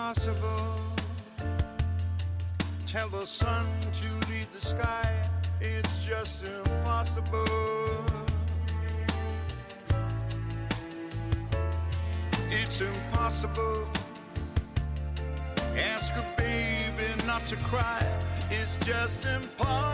impossible. 0.00 0.74
Tell 2.86 3.08
the 3.10 3.26
sun 3.26 3.66
to 3.92 4.08
lead 4.30 4.46
the 4.50 4.60
sky, 4.60 5.22
it's 5.60 5.94
just 6.02 6.42
impossible. 6.48 7.44
It's 12.50 12.80
impossible. 12.80 13.86
Ask 15.76 16.14
a 16.16 16.24
baby 16.38 17.04
not 17.26 17.46
to 17.48 17.56
cry, 17.56 18.02
it's 18.50 18.76
just 18.86 19.26
impossible. 19.26 19.89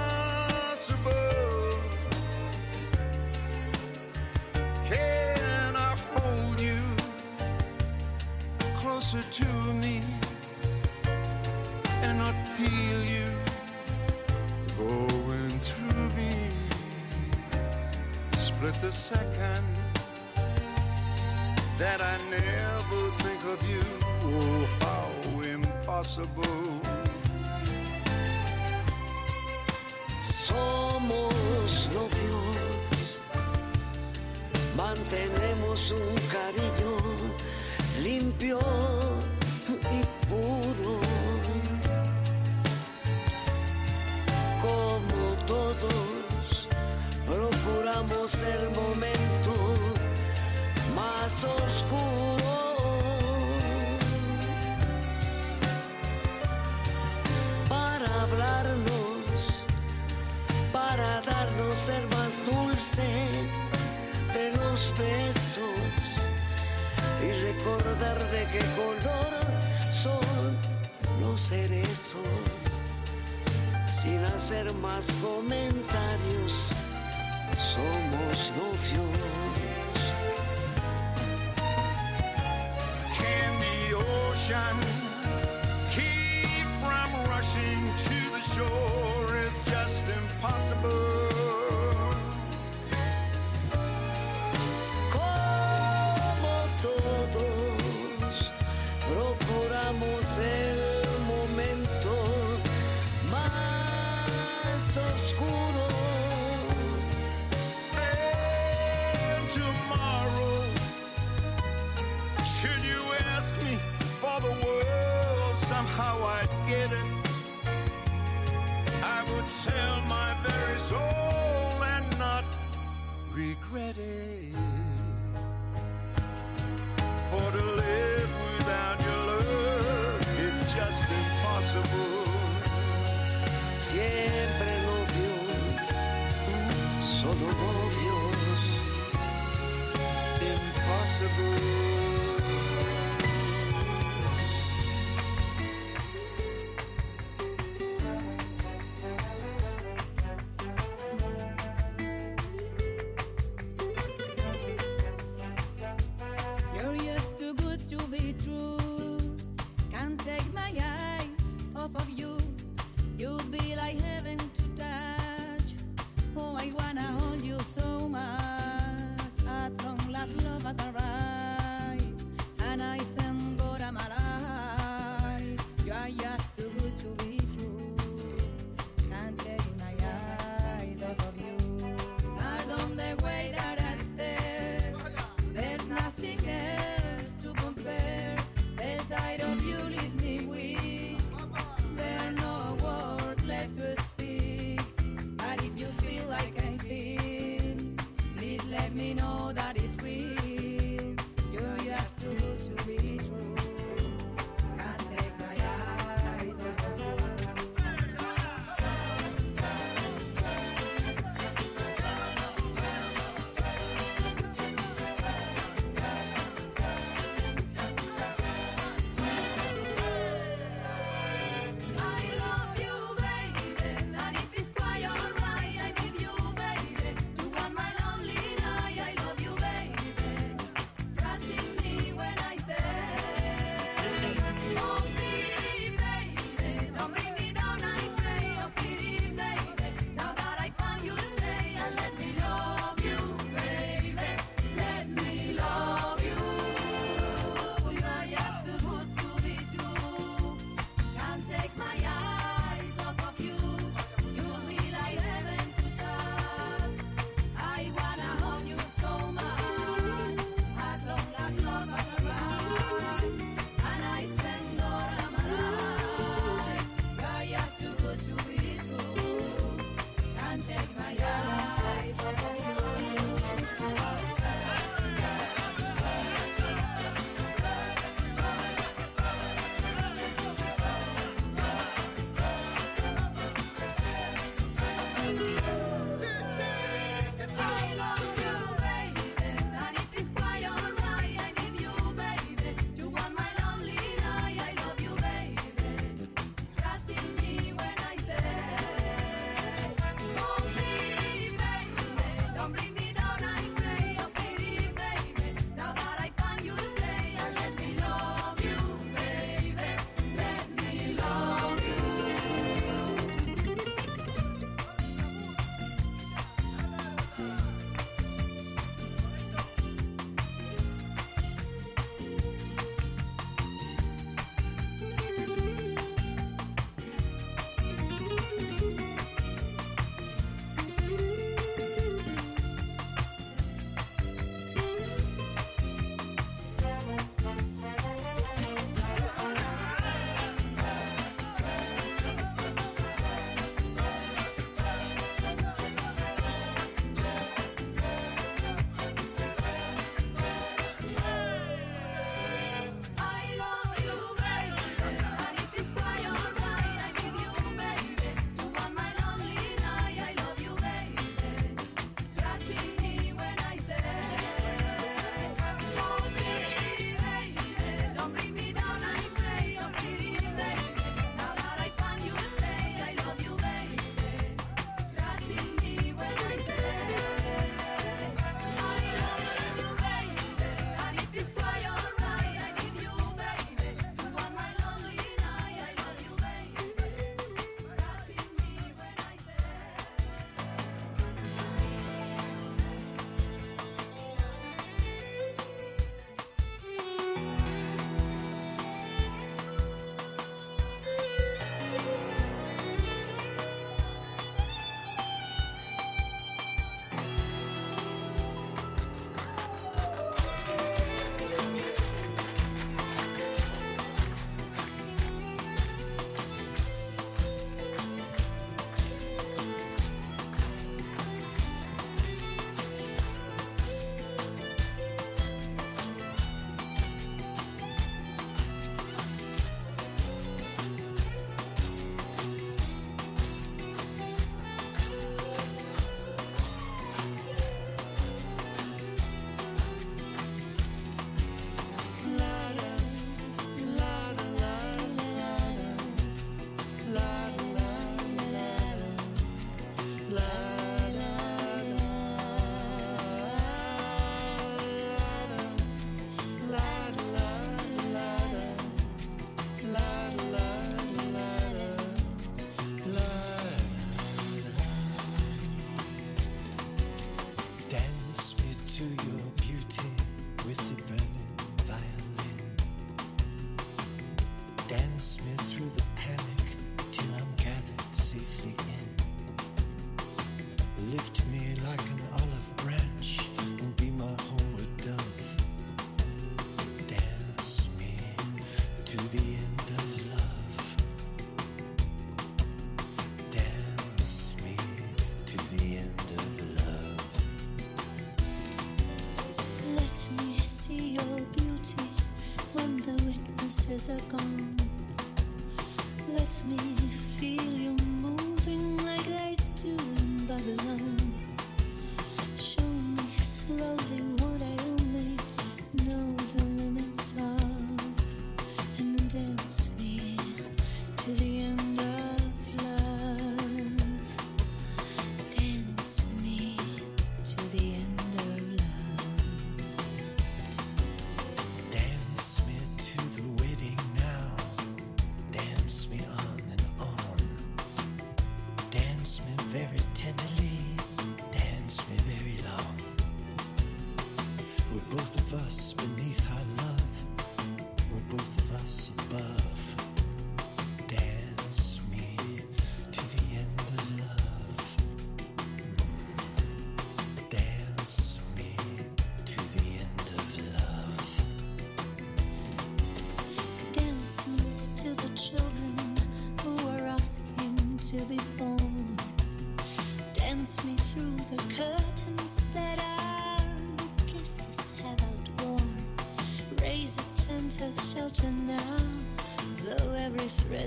más 74.74 75.07
conmigo. 75.22 75.46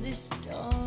This 0.01 0.29
storm. 0.31 0.78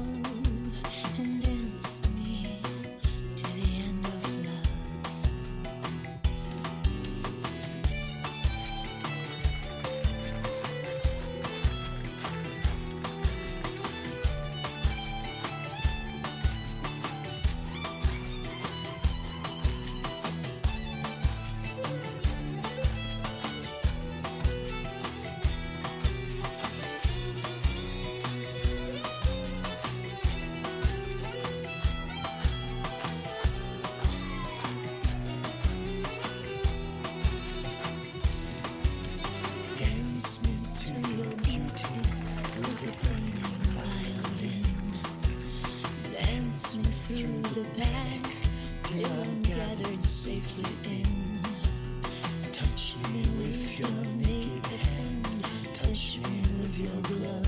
back 47.83 48.23
till 48.85 49.07
I'm 49.07 49.43
gathered 49.43 50.05
safely 50.05 50.75
in. 50.85 51.41
Touch 52.53 52.97
me 53.12 53.23
with 53.39 53.81
your 53.81 53.99
naked 54.29 54.81
hand, 54.81 55.45
touch 55.75 56.19
me 56.19 56.43
with 56.59 56.79
your 56.79 57.01
glove. 57.03 57.42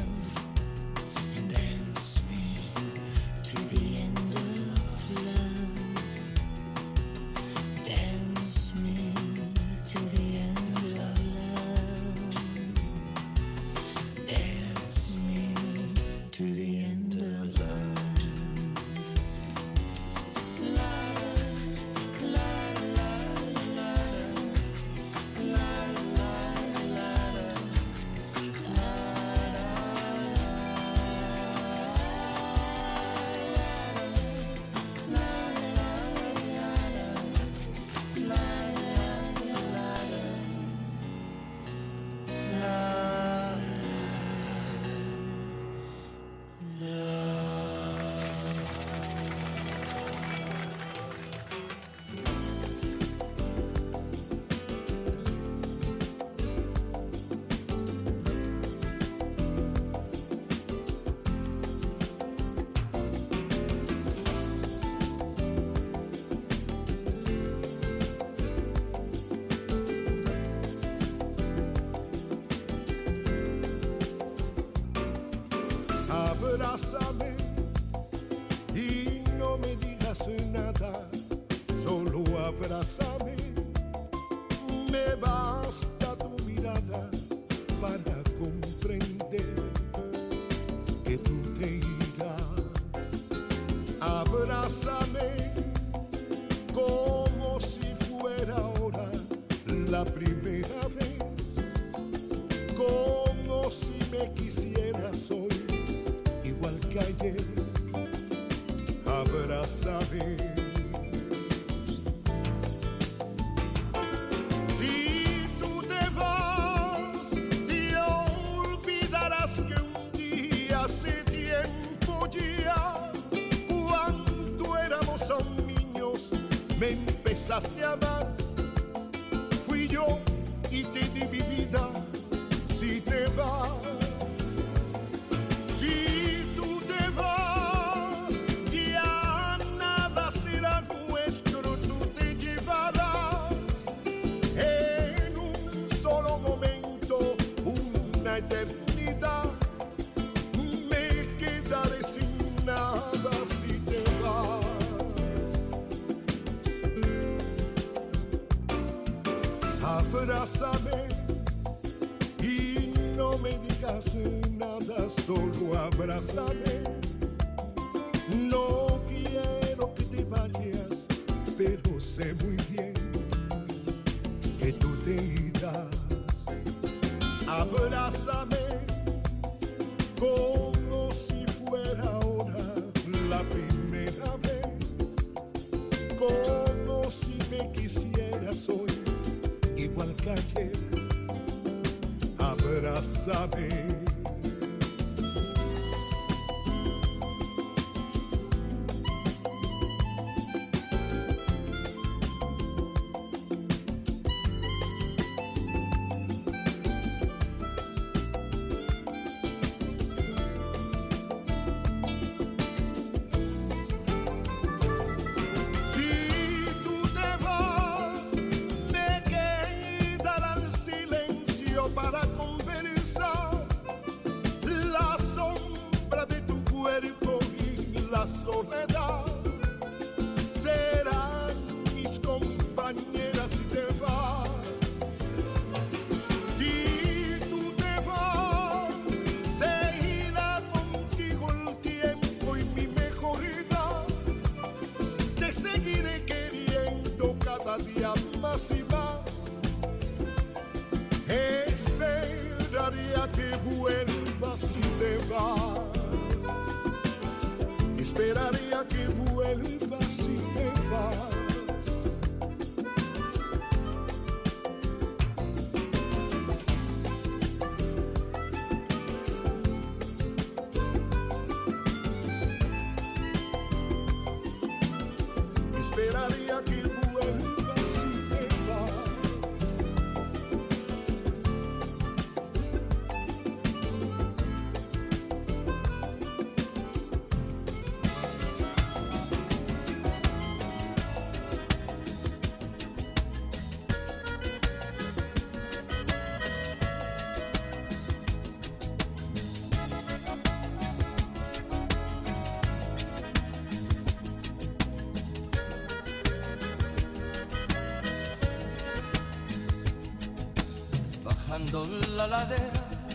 La 311.75 312.28
ladera 312.28 312.71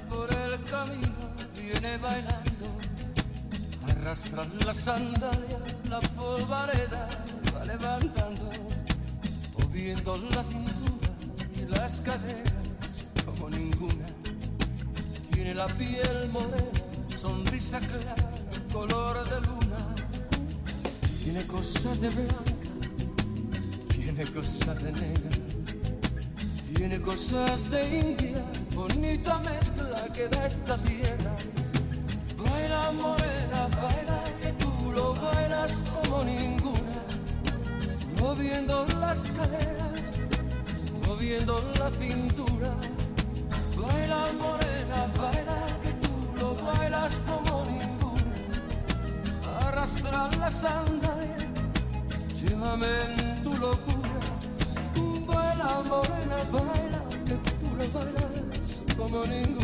por 0.10 0.30
el 0.34 0.62
camino 0.65 1.15
viene 1.56 1.98
bailando, 1.98 2.65
arrastra 3.88 4.43
la 4.65 4.74
sandalia, 4.74 5.60
la 5.89 6.02
polvareda 6.02 7.08
va 7.56 7.63
levantando, 7.63 8.52
moviendo 9.58 10.17
la 10.32 10.43
cintura 10.43 11.10
y 11.56 11.72
las 11.72 12.02
caderas 12.02 12.52
como 13.26 13.50
ninguna. 13.50 14.06
Tiene 15.32 15.56
la 15.56 15.67
piel 15.67 16.30
morena, 16.30 16.82
sonrisa 17.17 17.80
clara, 17.80 18.30
color 18.74 19.24
de 19.30 19.39
luna. 19.48 19.95
Tiene 21.24 21.45
cosas 21.48 22.02
de 22.02 22.10
blanca, 22.10 22.43
tiene 23.95 24.26
cosas 24.26 24.84
de 24.84 24.91
negra. 24.91 25.50
Tiene 26.80 27.02
cosas 27.02 27.69
de 27.72 28.00
India, 28.00 28.29
bonita 28.89 29.39
mezcla 29.39 30.04
que 30.13 30.28
da 30.28 30.45
esta 30.45 30.78
tierra. 30.78 31.34
Baila 32.38 32.91
morena, 32.91 33.62
baila 33.82 34.19
que 34.41 34.52
tú 34.62 34.91
lo 34.91 35.13
bailas 35.15 35.73
como 35.93 36.23
ninguna. 36.23 36.99
Moviendo 38.19 38.86
las 38.99 39.19
caderas, 39.38 40.02
moviendo 41.08 41.54
la 41.80 41.89
cintura. 42.02 42.71
Baila 43.78 44.21
morena, 44.43 44.99
baila 45.19 45.60
que 45.84 45.91
tú 46.04 46.13
lo 46.39 46.56
bailas 46.56 47.13
como 47.28 47.65
ninguna. 47.65 48.34
Arrastra 49.65 50.30
la 50.38 50.52
sandalia, 50.52 51.47
llévame 52.41 52.91
en 53.06 53.18
morning. 59.12 59.59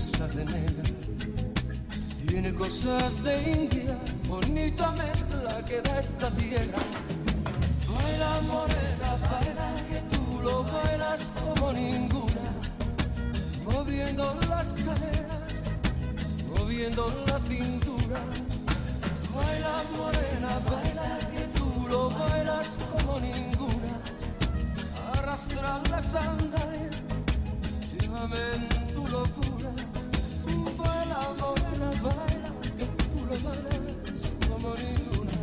cosas 0.00 0.34
de 0.34 0.44
negra, 0.46 0.82
tiene 2.26 2.54
cosas 2.54 3.22
de 3.22 3.50
india, 3.52 3.98
bonita 4.26 4.92
mezcla 4.92 5.62
que 5.66 5.82
da 5.82 6.00
esta 6.00 6.30
tierra. 6.30 6.80
Baila 7.86 8.32
morena, 8.50 9.10
baila 9.28 9.68
que 9.90 10.00
tú 10.10 10.40
lo 10.42 10.64
bailas 10.64 11.20
como 11.44 11.72
ninguna, 11.72 12.46
moviendo 13.66 14.34
las 14.48 14.68
caderas, 14.72 15.52
moviendo 16.56 17.08
la 17.26 17.38
cintura. 17.50 18.20
Baila 19.34 19.76
morena, 19.98 20.52
baila 20.70 21.18
que 21.32 21.42
tú 21.58 21.86
lo 21.90 22.08
bailas 22.08 22.68
como 22.90 23.20
ninguna, 23.20 23.92
arrastrar 25.12 25.86
las 25.90 26.06
sandalias, 26.06 26.96
llévame 28.00 28.40
en 28.54 28.94
tu 28.94 29.06
locura 29.08 29.49
baila, 31.10 31.34
morena, 31.40 31.90
baila, 32.02 32.50
que 32.78 32.86
tú 32.86 33.26
lo 33.26 33.36
bailas 33.46 34.20
como 34.48 34.74
ninguna. 34.76 35.38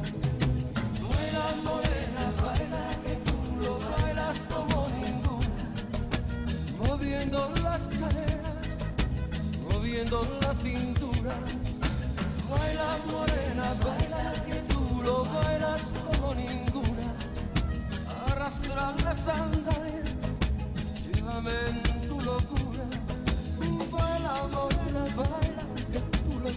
Baila, 1.09 1.45
morena, 1.63 2.23
baila, 2.41 2.83
que 3.03 3.15
tú 3.27 3.37
lo 3.61 3.79
bailas 3.79 4.37
como 4.51 4.87
ninguna. 4.97 5.63
Moviendo 6.79 7.39
las 7.63 7.81
caderas, 7.99 8.55
moviendo 9.69 10.21
la 10.41 10.53
cintura. 10.63 11.33
Baila, 12.49 12.89
morena, 13.11 13.67
baila, 13.83 14.33
que 14.45 14.59
tú 14.73 15.01
lo 15.03 15.25
bailas 15.25 15.81
como 16.05 16.33
ninguna. 16.35 17.07
Arrastrar 18.31 19.01
las 19.03 19.17
sandalias, 19.19 20.09
llévame 21.13 21.51
en 21.67 22.07
tu 22.07 22.21
locura. 22.21 22.85
Baila, 23.91 24.33
morena, 24.53 25.05
baila. 25.15 25.36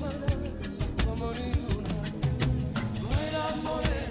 hermanas 0.07 0.77
como 1.05 1.33
ninguna. 1.33 1.95
No 3.03 3.09
eran 3.29 3.57
morenas. 3.65 4.10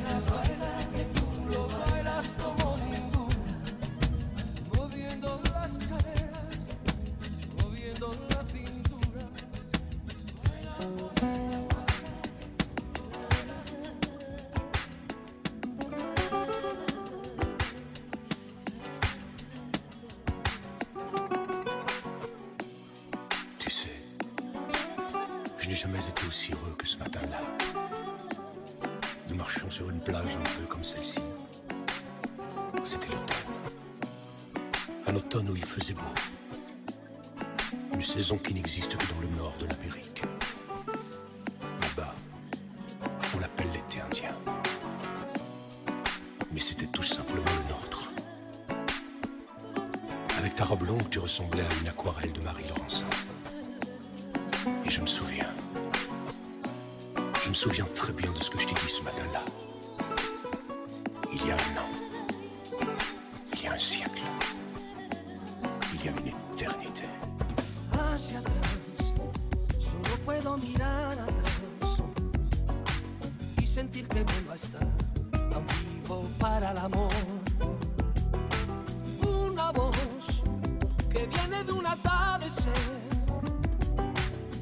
atardecer 81.92 82.74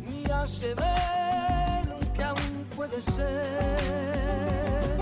ni 0.06 0.26
hace 0.32 0.74
ver 0.76 2.12
que 2.16 2.24
aún 2.24 2.66
puede 2.76 3.02
ser. 3.02 4.98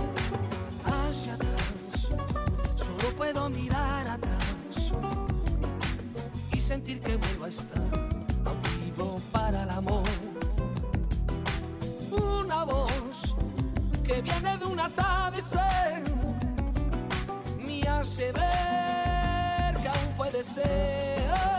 Hacia 0.85 1.33
atrás, 1.33 2.07
solo 2.75 3.09
puedo 3.17 3.49
mirar 3.49 4.07
atrás 4.07 4.91
y 6.51 6.59
sentir 6.59 7.01
que 7.01 7.17
vuelvo 7.17 7.45
a 7.45 7.49
estar 7.49 8.05
vivo 8.79 9.21
para 9.31 9.63
el 9.63 9.69
amor. 9.69 10.03
Una 12.11 12.63
voz 12.63 13.35
que 14.03 14.21
viene 14.21 14.57
de 14.57 14.65
un 14.65 14.79
atardecer 14.79 16.03
me 17.65 17.81
hace 17.87 18.31
ver 18.31 19.81
que 19.81 19.87
aún 19.87 20.13
puede 20.17 20.43
ser. 20.43 21.54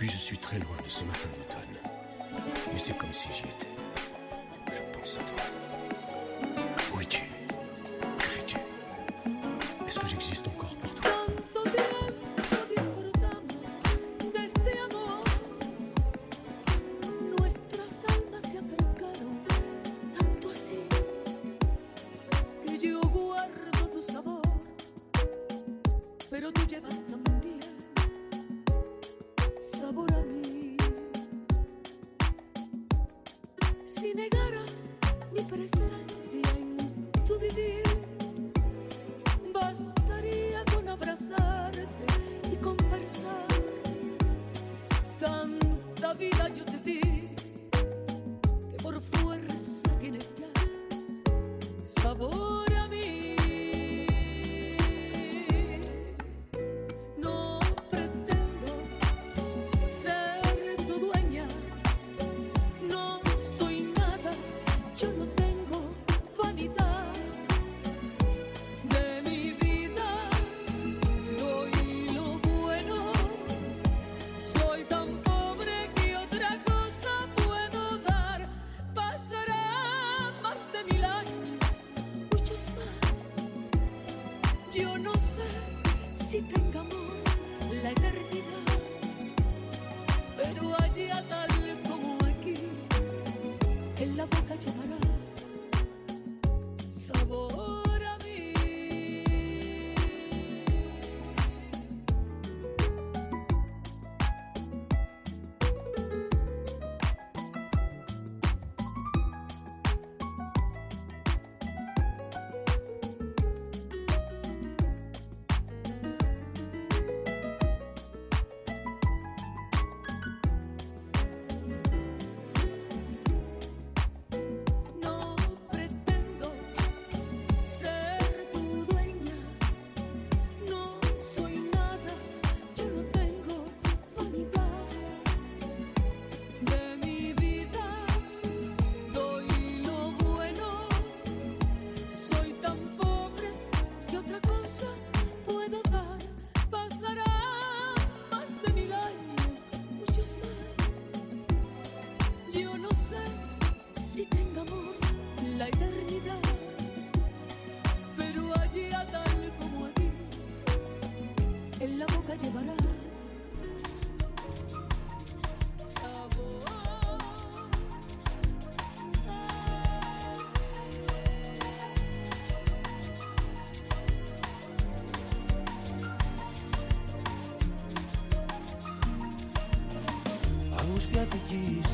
Depuis, 0.00 0.12
je 0.14 0.18
suis 0.18 0.38
très 0.38 0.58
loin 0.58 0.76
de 0.82 0.88
ce 0.88 1.04
matin 1.04 1.28
d'automne. 1.36 1.92
Mais 2.72 2.78
c'est 2.78 2.96
comme 2.96 3.12
si 3.12 3.28
j'y 3.34 3.42
étais. 3.42 3.68
Je 4.72 4.98
pense 4.98 5.18
à 5.18 5.22
toi. 5.24 5.59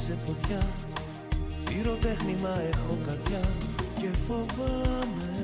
Σε 0.06 0.16
φωτιά. 0.26 0.62
Πυροτέχνημα 1.64 2.54
έχω 2.72 2.94
καρδιά 3.06 3.44
Και 4.00 4.10
φοβάμαι. 4.26 5.34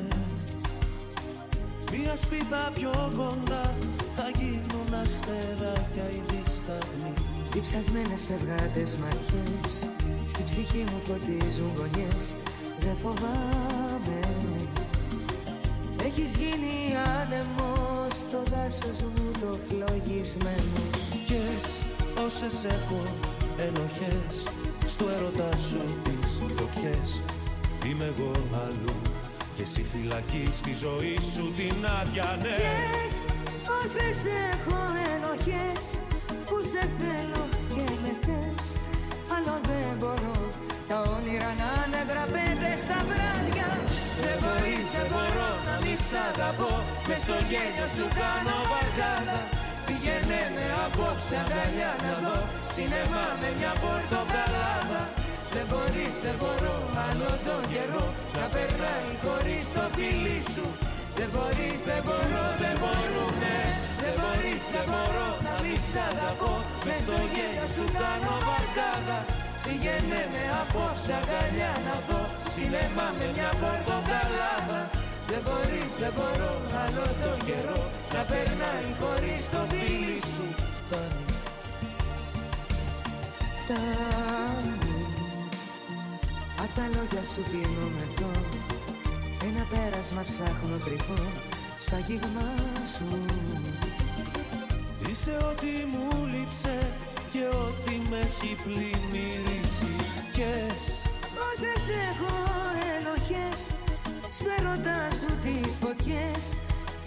Μια 1.92 2.16
σπίθα 2.16 2.70
πιο 2.75 2.92
κοντά 3.16 3.64
Θα 4.16 4.27
γίνουν 4.38 4.90
αστεράκια 5.03 6.07
οι 6.14 6.20
δισταγμοί. 6.29 7.12
Διψασμένες 7.53 8.22
φευγάτες 8.29 8.90
ματιές 9.01 9.75
Στη 10.33 10.42
ψυχή 10.48 10.83
μου 10.90 11.01
φωτίζουν 11.09 11.70
γωνιές. 11.77 12.25
Δεν 12.81 12.96
φοβάμαι. 13.03 14.20
Έχεις 16.07 16.33
γίνει 16.40 16.75
άνεμος 17.20 18.12
Στο 18.25 18.40
δάσος 18.53 18.98
μου 19.01 19.31
το 19.40 19.51
φλογισμένο. 19.66 20.83
Ποιες 21.27 21.64
όσες 22.25 22.64
έχω 22.64 23.03
ενοχές 23.59 24.52
Στο 25.03 25.11
έρωτα 25.19 25.57
σου 25.69 25.83
τις 26.05 26.33
φωτιές 26.57 27.11
Είμαι 27.87 28.05
εγώ 28.12 28.33
αλλού 28.62 28.97
Και 29.57 29.62
εσύ 29.62 29.83
φυλακή 29.93 30.45
στη 30.61 30.73
ζωή 30.85 31.17
σου 31.33 31.45
την 31.59 31.79
άδεια 31.99 32.29
ναι. 32.43 32.57
Ποιες 32.61 33.15
όσες 33.81 34.19
έχω 34.51 34.79
ενοχές 35.12 35.83
Που 36.49 36.57
σε 36.71 36.83
θέλω 36.99 37.43
και 37.75 37.87
με 38.03 38.12
θες. 38.25 38.65
Άλλο 39.35 39.55
δεν 39.69 39.91
μπορώ 39.99 40.37
Τα 40.91 40.99
όνειρα 41.17 41.51
να 41.61 41.71
είναι 41.83 42.03
δραπέτες 42.11 42.79
στα 42.87 42.99
βράδια. 43.09 43.69
Δεν 44.25 44.37
μπορείς, 44.43 44.87
δεν 44.97 45.07
μπορώ 45.12 45.49
να 45.67 45.75
μη 45.83 45.95
σ' 46.07 46.17
αγαπώ. 46.29 46.73
Μες 47.09 47.21
στο 47.25 47.37
γέλιο 47.51 47.87
σου 47.97 48.07
κάνω 48.19 48.57
βαρκάδα. 48.71 49.38
Πήγαινε 49.43 49.51
με 49.51 49.62
απόψε 50.87 51.37
αγκαλιά 51.42 51.92
να 52.05 52.14
δω 52.23 52.38
Σινεμά 52.73 53.27
με 53.40 53.49
μια 53.59 53.73
πορτοκαλάδα. 53.83 55.03
Δεν 55.55 55.66
μπορείς, 55.71 56.14
δεν 56.25 56.37
μπορώ 56.40 56.77
άλλο 57.07 57.31
τον 57.47 57.62
καιρό. 57.73 58.07
Να 58.38 58.47
περνάει 58.55 59.11
χωρίς 59.25 59.64
το 59.77 59.85
φίλι 59.95 60.40
σου. 60.53 60.66
Δεν 61.18 61.29
μπορείς, 61.33 61.81
δεν 61.90 62.03
μπορώ, 62.07 62.45
δεν 62.62 62.77
μπορούνε 62.81 63.59
Δεν 64.03 64.14
μπορείς, 64.18 64.64
δεν 64.75 64.87
μπορώ 64.90 65.29
να 65.47 65.55
μη 65.62 65.75
σ' 65.88 65.99
αγαπώ. 66.09 66.55
Μες 66.87 67.01
στο 67.07 67.18
γέλιο 67.33 67.66
σου 67.77 67.87
κάνω 68.01 68.35
βαρκάδα. 68.47 69.18
Πήγαινε 69.64 70.23
με 70.33 70.42
απόψε 70.61 71.12
αγκαλιά 71.21 71.73
να 71.87 71.97
δω. 72.07 72.21
Σινεμά 72.53 73.07
με 73.18 73.27
μια 73.35 73.51
πορτοκαλάδα 73.61 74.81
Δεν 75.33 75.42
μπορείς, 75.47 75.95
δεν 76.03 76.12
μπορώ 76.16 76.53
άλλο 76.83 77.07
τον 77.23 77.38
καιρό 77.47 77.81
Να 78.14 78.23
περνάει 78.31 78.88
χωρίς 79.01 79.42
το 79.51 79.61
φίλι 79.71 80.21
σου. 80.33 80.47
Φτάνει. 80.79 81.27
Φτάνει 83.59 85.07
Απ' 86.62 86.75
τα 86.77 86.85
λόγια 86.95 87.25
σου 87.33 87.42
πίνω 87.51 87.87
εδώ 88.07 88.33
Ένα 89.49 89.64
πέρασμα 89.73 90.23
ψάχνω 90.29 90.77
κρυφό 90.85 91.23
Στα 91.79 91.99
γίγμα 92.07 92.51
σου. 92.95 93.09
Είσαι 95.11 95.37
ό,τι 95.51 95.73
μου 95.92 96.27
λείψε 96.33 96.79
και 97.33 97.45
ό,τι 97.64 97.95
με 98.11 98.18
έχει 98.18 98.51
πλημμυρίσει. 98.62 99.95
Κες 100.37 100.85
Όσες 101.49 101.85
έχω 102.09 102.35
ενοχές 102.97 103.82
Στο 104.38 104.49
έρωτά 104.59 105.01
σου 105.18 105.31
τις 105.45 105.75
φωτιές 105.83 106.42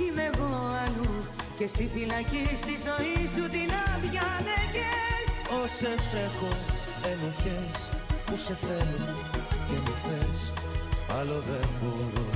Είμαι 0.01 0.23
εγώ 0.31 0.49
αλλού. 0.83 1.13
Και 1.57 1.63
εσύ 1.69 1.89
φυλακής 1.93 2.57
στη 2.63 2.75
ζωή 2.87 3.19
σου 3.33 3.45
την 3.55 3.69
άδεια 3.89 4.27
νεκές 4.47 5.29
Όσες 5.63 6.03
έχω 6.27 6.51
ενοχές 7.11 7.77
που 8.25 8.35
σε 8.45 8.55
θέλω 8.65 9.13
και 9.67 9.77
με 9.85 9.93
θες. 10.03 10.53
Άλλο 11.17 11.37
δεν 11.49 11.67
μπορώ. 11.79 12.27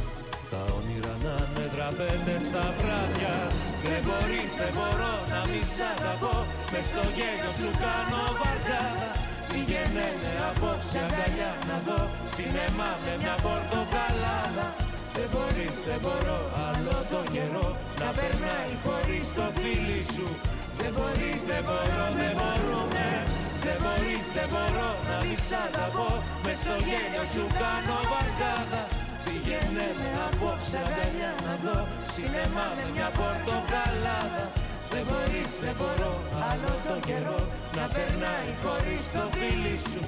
Τα 0.52 0.62
όνειρα 0.78 1.16
να 1.26 1.36
με 1.54 1.64
δραπέτες 1.74 2.42
στα 2.50 2.66
βράδια. 2.78 3.36
Δεν 3.84 4.02
μπορείς, 4.06 4.52
δεν 4.62 4.72
μπορώ 4.76 5.14
να 5.32 5.40
μη 5.50 5.62
σ' 5.74 5.84
αγαπώ. 5.94 6.36
Μες 6.72 6.86
στο 6.92 7.04
γέλιο 7.16 7.52
σου 7.60 7.70
κάνω 7.84 8.22
βαρκάδα 8.40 9.29
Πήγαινε 9.60 10.08
με 10.22 10.32
απόψε 10.50 11.00
αγκαλιά 11.06 11.52
να 11.70 11.78
δω 11.86 12.00
Σινεμά 12.34 12.92
με 13.04 13.14
μια 13.22 13.36
πορτοκαλάδα. 13.46 14.68
Δεν 15.16 15.28
μπορείς, 15.34 15.78
δεν 15.90 16.00
μπορώ 16.04 16.40
άλλο 16.68 16.98
το 17.12 17.22
καιρό 17.34 17.68
Να 18.02 18.10
περνάει 18.18 18.72
χωρίς 18.86 19.26
το 19.38 19.46
φίλι 19.60 20.02
σου. 20.14 20.28
Δεν 20.80 20.92
μπορείς, 20.96 21.42
δεν 21.52 21.62
μπορώ, 21.68 22.04
δεν 22.22 22.34
μπορούμε. 22.40 23.08
Δεν 23.66 23.78
μπορείς, 23.84 24.26
δεν 24.38 24.48
μπορώ 24.54 24.90
να 25.08 25.16
μη 25.24 25.36
σ' 25.48 25.56
αγαπώ. 25.66 26.10
Μες 26.44 26.58
στο 26.64 26.76
γέλιο 26.88 27.26
σου 27.34 27.44
κάνω 27.62 27.98
βαρκάδα. 28.12 28.84
Πήγαινε 29.26 29.88
με 30.00 30.10
απόψε 30.28 30.78
αγκαλιά 30.88 31.32
να 31.46 31.54
δω 31.64 31.78
Σινεμά 32.14 32.68
με 32.78 32.86
μια 32.96 33.10
πορτοκαλάδα 33.20 34.46
Δεν 34.92 35.04
μπορείς, 35.08 35.54
δεν 35.66 35.76
μπορώ 35.78 36.14
άλλο 36.50 36.72
το 36.88 36.96
καιρό 37.08 37.40
Να 37.76 37.86
περνάει 37.96 38.50
χωρίς 38.64 39.12
το 39.12 39.24
φίλι 39.38 39.78
σου. 39.90 40.02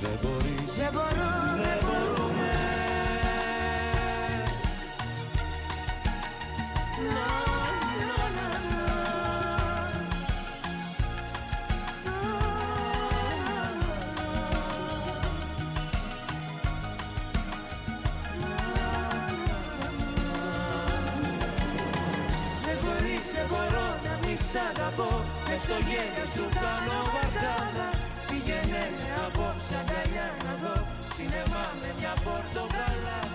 Δεν 0.00 0.16
μπορείς, 0.22 0.70
Δεν 0.76 0.90
μπορώ, 0.92 1.30
δεν 1.64 1.78
μπορούμε. 1.84 2.50
Να, 7.14 7.57
σ' 24.50 24.58
αγαπώ 24.70 25.10
Μες 25.46 25.60
στο 25.64 25.76
γέλιο 25.88 26.26
σου 26.34 26.44
κάνω 26.62 26.98
βαρκάδα. 27.14 27.88
Πήγαινε 28.28 28.84
με 28.98 29.08
απόψε 29.26 29.74
αγκαλιά 29.80 30.28
να 30.44 30.52
δω. 30.62 30.76
Σινεμά 31.14 31.64
με 31.80 31.88
μια 31.98 32.14
πορτοκαλάδα 32.24 33.27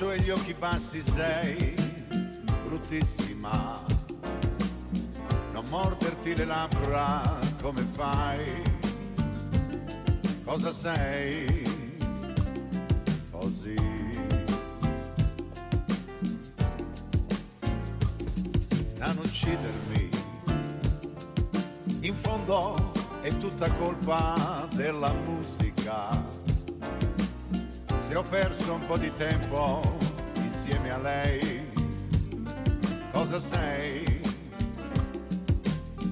broncio 0.00 0.10
e 0.12 0.20
gli 0.20 0.30
occhi 0.30 0.54
bassi 0.54 1.02
sei. 1.02 1.74
Bruttissima, 2.64 3.84
non 5.52 5.64
morderti 5.68 6.34
le 6.34 6.44
labbra 6.44 7.38
come 7.60 7.86
fai, 7.92 8.62
cosa 10.44 10.72
sei? 10.72 11.62
Così? 13.30 13.74
Non 18.98 19.18
uccidermi, 19.18 20.10
in 22.00 22.14
fondo 22.14 22.92
è 23.22 23.36
tutta 23.38 23.70
colpa 23.72 24.68
della 24.72 25.12
musica. 25.12 26.29
Perso 28.30 28.74
un 28.74 28.86
po' 28.86 28.96
di 28.96 29.12
tempo 29.16 29.82
insieme 30.34 30.92
a 30.92 30.98
lei, 30.98 31.68
cosa 33.10 33.40
sei? 33.40 34.22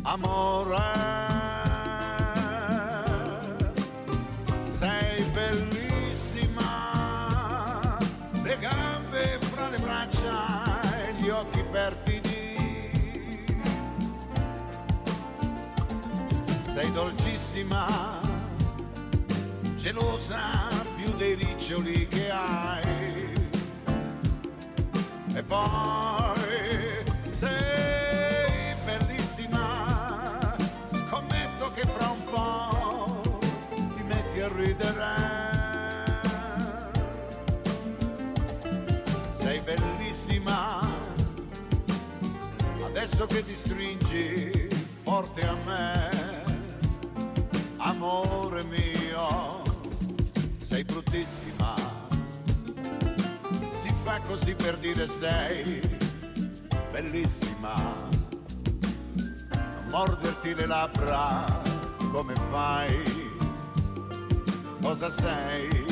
Amore, 0.03 0.77
sei 4.65 5.23
bellissima, 5.31 6.77
le 8.43 8.59
gambe 8.59 9.39
fra 9.53 9.69
le 9.69 9.79
braccia 9.79 10.81
e 11.07 11.13
gli 11.15 11.29
occhi 11.29 11.63
perfidi. 11.71 12.57
Sei 16.73 16.93
dolcissima, 16.93 17.87
gelosa 19.77 20.68
dei 21.19 21.35
riccioli 21.35 22.07
che 22.09 22.31
hai. 22.31 23.27
E 25.35 25.43
poi 25.43 27.05
sei 27.39 28.75
bellissima, 28.85 30.57
scommetto 30.93 31.73
che 31.75 31.83
fra 31.83 32.11
un 32.11 32.25
po' 32.25 33.41
ti 33.97 34.03
metti 34.05 34.41
a 34.41 34.49
ridere. 34.49 35.27
Sei 39.41 39.61
bellissima, 39.61 40.81
adesso 42.85 43.27
che 43.27 43.45
ti 43.45 43.57
stringi 43.57 44.69
forte 45.03 45.41
a 45.41 45.57
me, 45.67 46.11
amore 47.79 48.63
mio 48.65 48.98
sei 50.79 50.85
bruttissima. 50.85 51.75
Si 53.73 53.93
fa 54.05 54.21
così 54.21 54.55
per 54.55 54.77
dire 54.77 55.09
sei 55.09 55.81
bellissima. 56.93 57.75
A 59.51 59.91
morderti 59.91 60.55
le 60.55 60.67
labbra 60.67 61.63
come 62.13 62.35
fai? 62.51 63.03
Cosa 64.81 65.11
sei? 65.11 65.88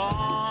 Oh. 0.00 0.47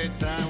daytime 0.00 0.49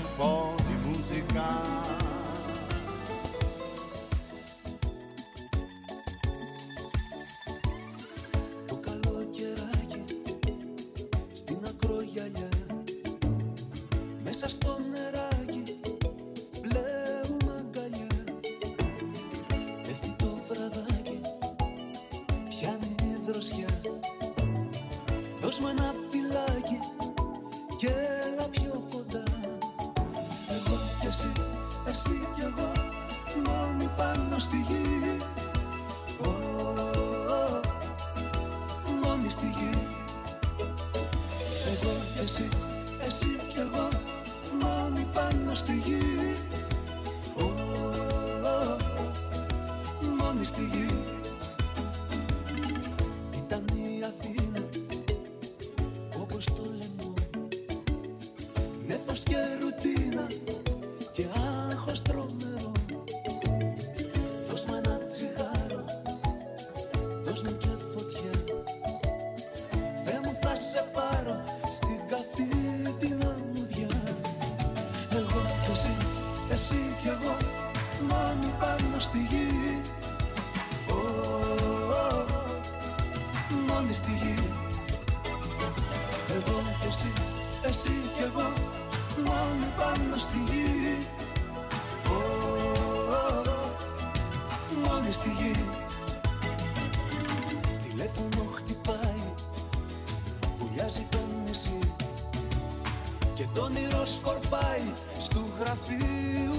στου 105.18 105.44
γραφείου 105.58 106.49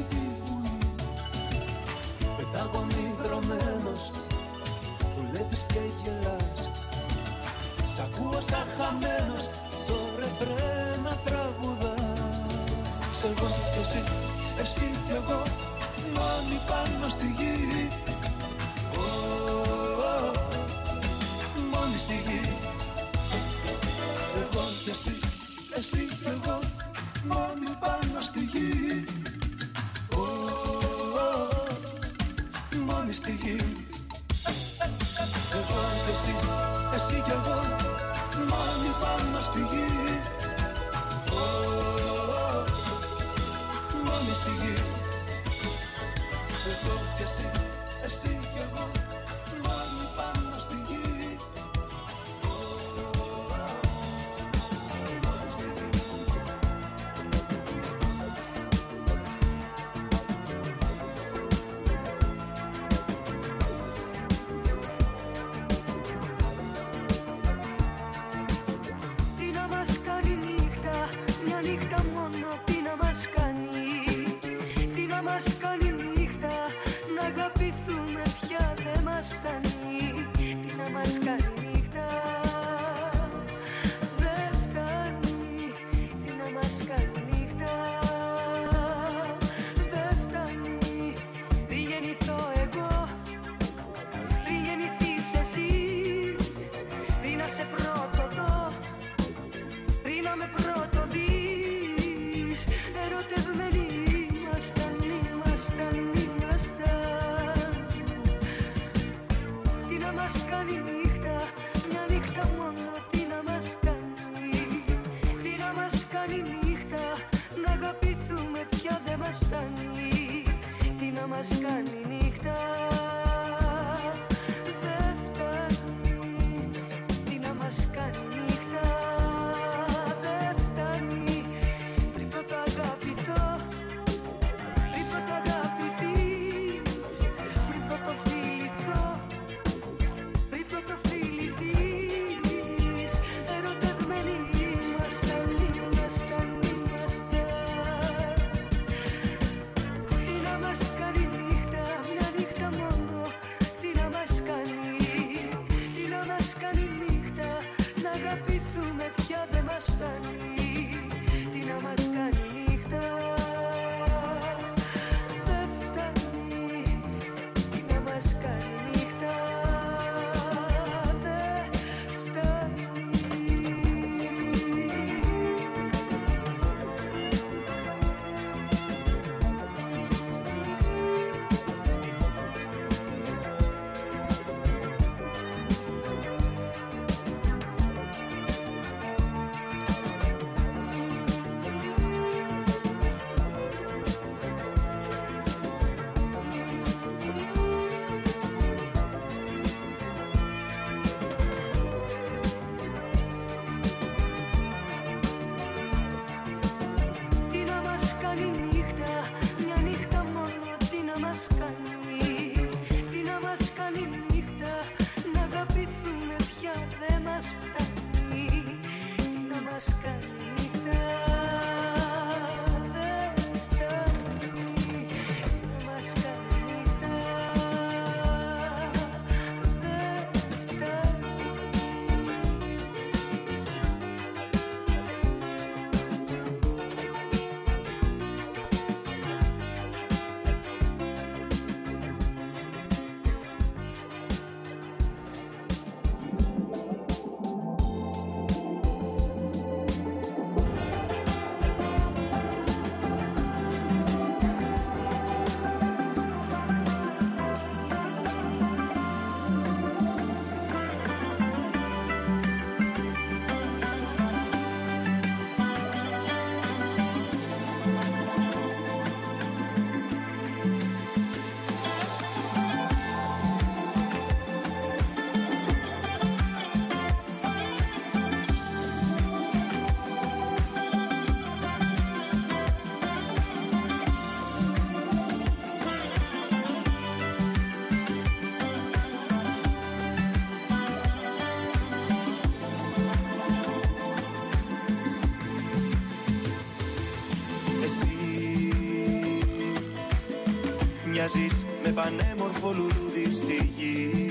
με 301.84 301.92
πανέμορφο 301.92 302.74
λουλούδι 302.74 303.32
στη 303.32 303.72
γη. 303.78 304.28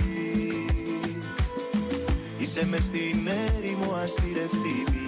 Είσαι 2.39 2.67
μες 2.67 2.85
στην 2.85 3.29
έρημο 3.57 3.93
αστηρευτή 3.93 5.00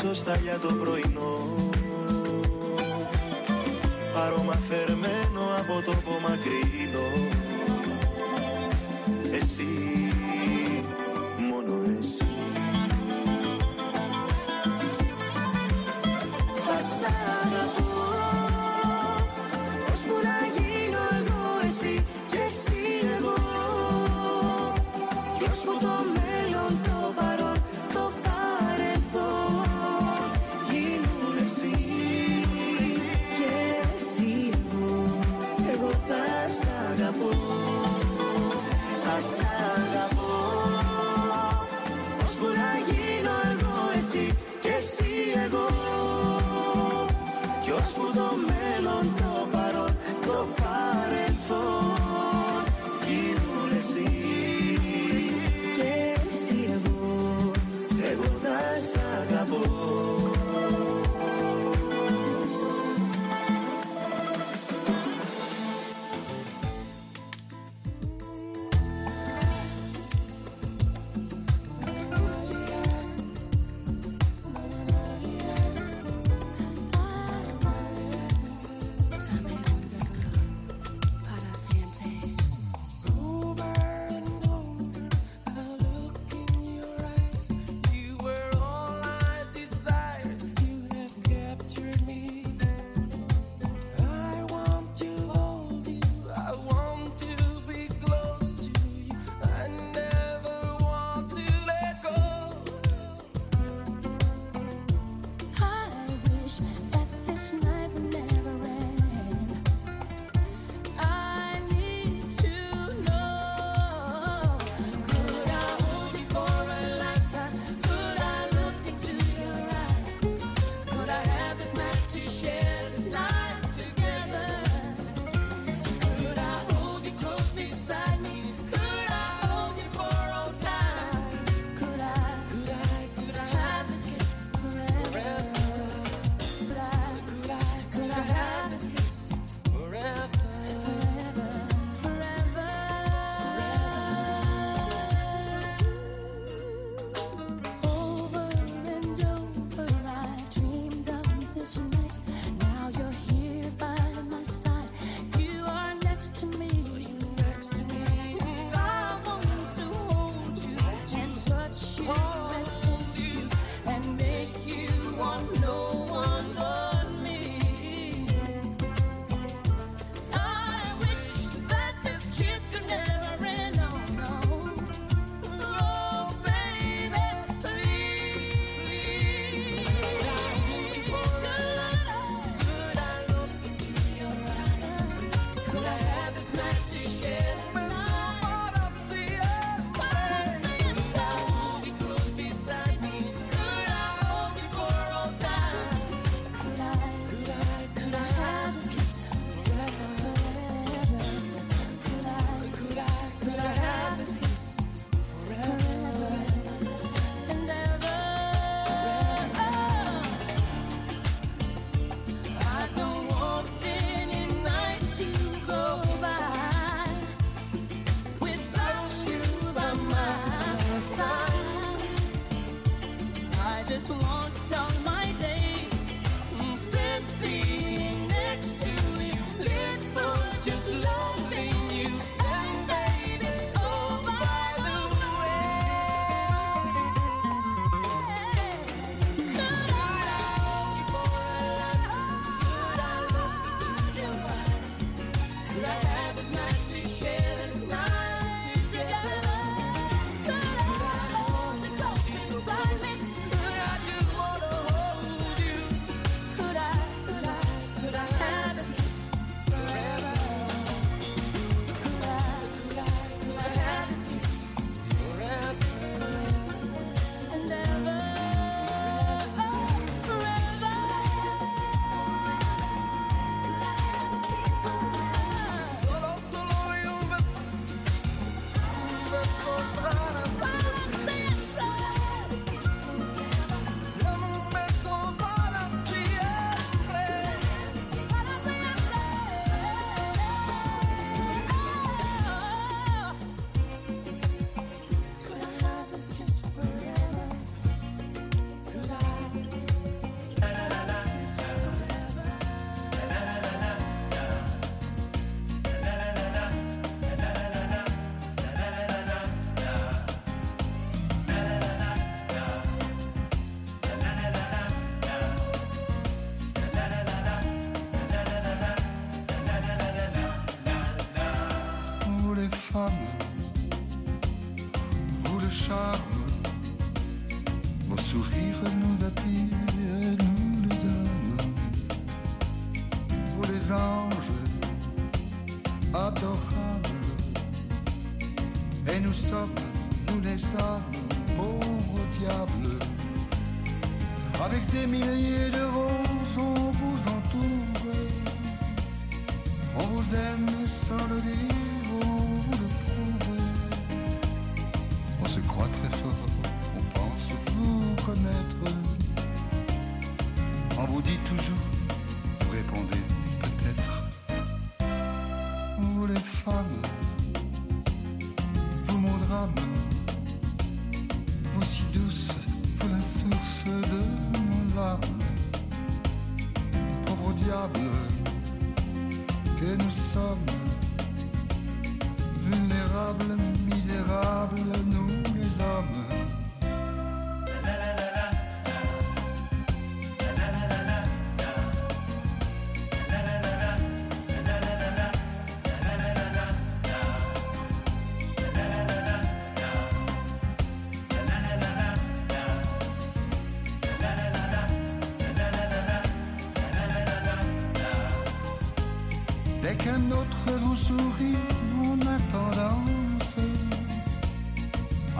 σωστά 0.00 0.36
για 0.36 0.58
το 0.58 0.68
πρωινό. 0.72 1.32
Άρωμα 4.26 4.54
φερμένο 4.68 5.42
από 5.58 5.82
το 5.84 5.94
μακρινό 6.22 7.29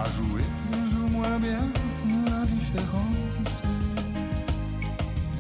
à 0.01 0.09
jouer 0.13 0.45
plus 0.71 1.03
ou 1.03 1.09
moins 1.09 1.39
bien 1.39 1.61
la 2.27 2.47
différence. 2.47 3.63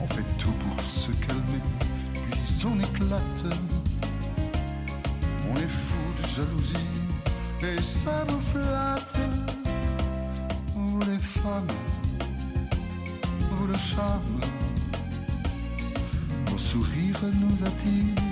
On 0.03 0.07
fait 0.09 0.25
tout 0.39 0.53
pour 0.53 0.81
se 0.83 1.11
calmer, 1.27 1.63
puis 2.31 2.67
on 2.67 2.79
éclate. 2.79 3.57
On 5.51 5.57
est 5.57 5.75
fou 5.85 6.03
de 6.23 6.27
jalousie 6.29 6.91
et 7.63 7.81
ça 7.83 8.25
nous 8.29 8.41
flatte. 8.53 9.17
Vous 10.75 11.01
les 11.01 11.19
femmes, 11.19 11.77
vous 13.51 13.67
le 13.67 13.79
charme, 13.79 14.41
vos 16.47 16.59
sourires 16.59 17.25
nous 17.41 17.67
attirent. 17.67 18.30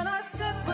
and 0.00 0.08
I 0.08 0.20
said. 0.22 0.69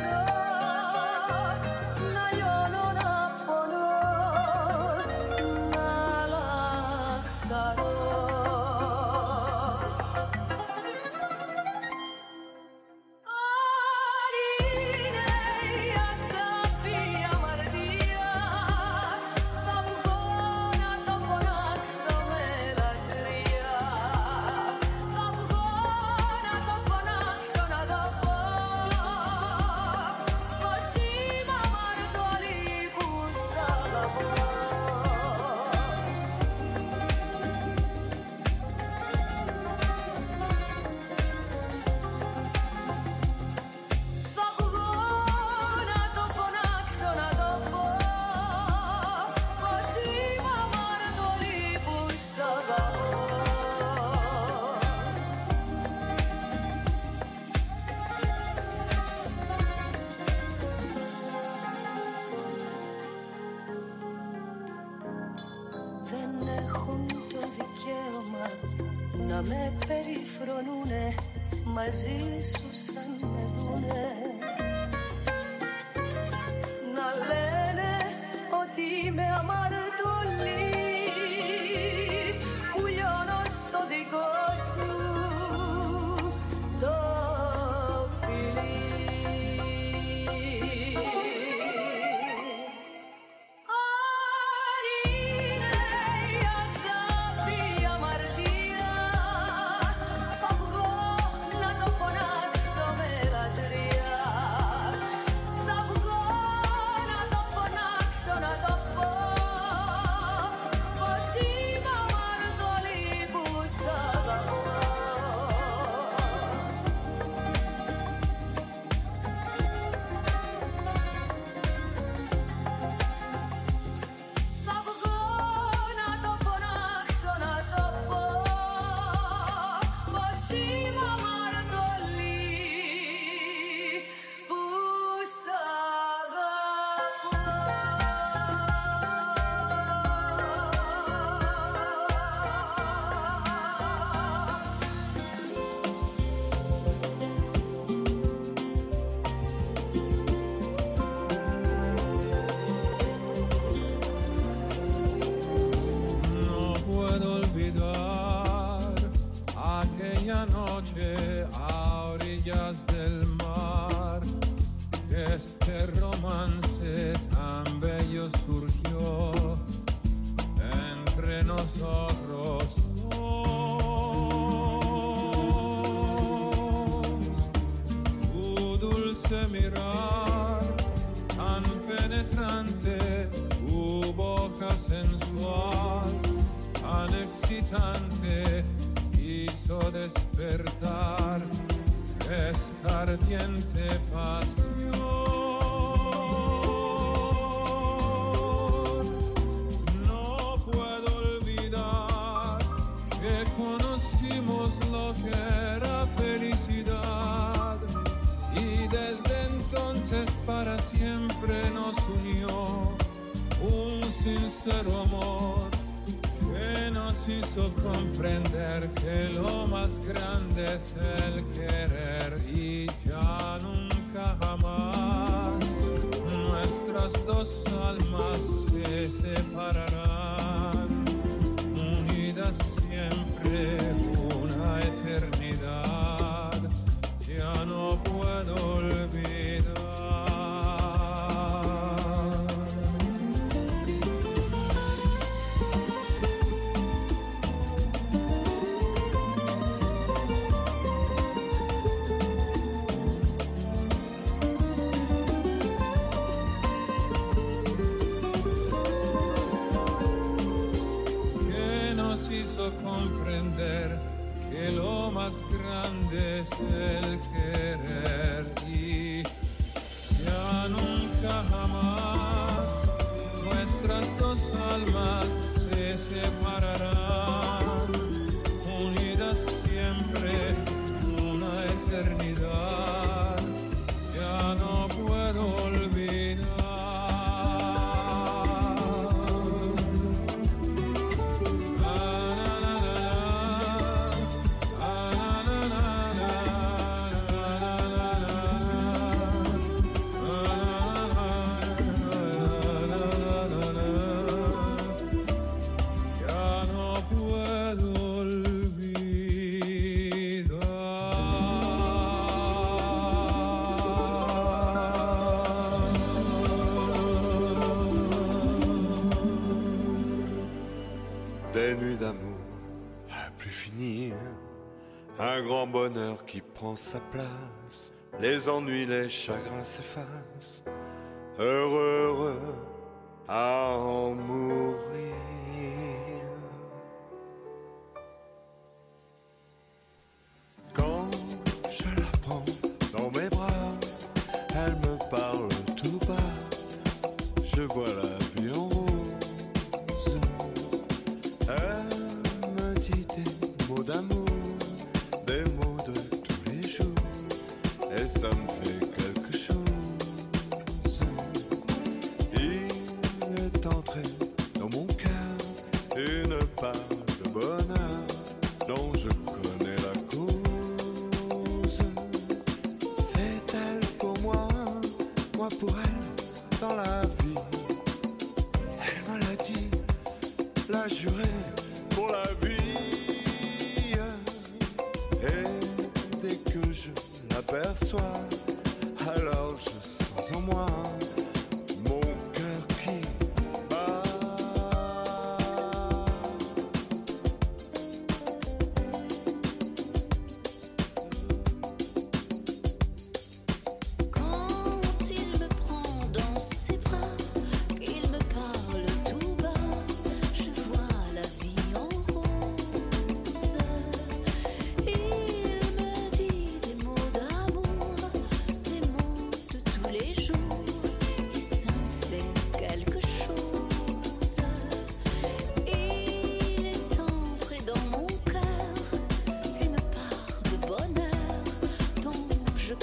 Sa 326.76 327.00
place. 327.00 327.92
Les 328.20 328.48
ennuis, 328.48 328.86
les 328.86 329.08
chagrins 329.08 329.64
s'effacent. 329.64 330.25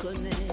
connect. 0.04 0.53